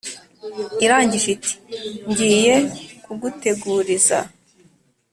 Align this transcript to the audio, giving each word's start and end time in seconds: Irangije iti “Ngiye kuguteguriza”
Irangije 0.83 1.29
iti 1.35 1.51
“Ngiye 2.09 2.55
kuguteguriza” 3.03 4.19